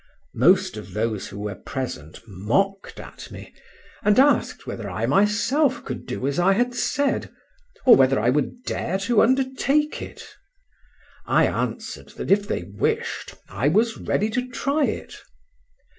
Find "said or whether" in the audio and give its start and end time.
6.73-8.19